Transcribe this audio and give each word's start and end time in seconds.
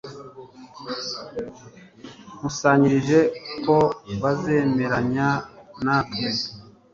Nkusanyije 2.37 3.19
ko 3.63 3.77
bazemeranya 4.21 5.29
natwe 5.83 6.29